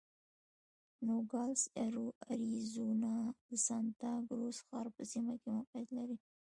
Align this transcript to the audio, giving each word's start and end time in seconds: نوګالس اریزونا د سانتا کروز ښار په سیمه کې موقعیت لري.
نوګالس 1.05 1.63
اریزونا 2.31 3.15
د 3.47 3.49
سانتا 3.67 4.11
کروز 4.27 4.57
ښار 4.67 4.87
په 4.95 5.01
سیمه 5.11 5.33
کې 5.41 5.47
موقعیت 5.57 5.89
لري. 5.97 6.17